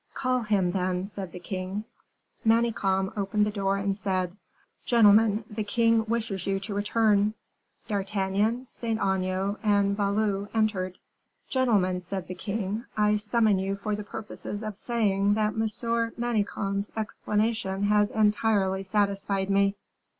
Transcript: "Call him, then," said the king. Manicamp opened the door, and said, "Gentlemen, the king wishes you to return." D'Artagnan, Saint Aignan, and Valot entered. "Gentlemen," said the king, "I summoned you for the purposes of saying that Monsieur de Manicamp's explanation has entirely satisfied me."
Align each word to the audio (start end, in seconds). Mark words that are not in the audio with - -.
"Call 0.15 0.41
him, 0.41 0.71
then," 0.71 1.05
said 1.05 1.31
the 1.31 1.37
king. 1.39 1.83
Manicamp 2.43 3.15
opened 3.15 3.45
the 3.45 3.51
door, 3.51 3.77
and 3.77 3.95
said, 3.95 4.35
"Gentlemen, 4.83 5.43
the 5.47 5.63
king 5.63 6.05
wishes 6.05 6.47
you 6.47 6.59
to 6.61 6.73
return." 6.73 7.35
D'Artagnan, 7.87 8.65
Saint 8.67 8.99
Aignan, 8.99 9.57
and 9.61 9.95
Valot 9.95 10.49
entered. 10.55 10.97
"Gentlemen," 11.49 11.99
said 11.99 12.27
the 12.27 12.33
king, 12.33 12.85
"I 12.97 13.17
summoned 13.17 13.61
you 13.61 13.75
for 13.75 13.95
the 13.95 14.03
purposes 14.03 14.63
of 14.63 14.75
saying 14.75 15.35
that 15.35 15.55
Monsieur 15.55 16.09
de 16.09 16.19
Manicamp's 16.19 16.91
explanation 16.97 17.83
has 17.83 18.09
entirely 18.09 18.81
satisfied 18.81 19.51
me." 19.51 19.75